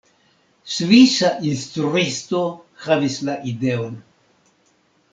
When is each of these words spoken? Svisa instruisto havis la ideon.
Svisa 0.75 1.29
instruisto 1.51 2.41
havis 2.87 3.23
la 3.31 3.39
ideon. 3.55 4.05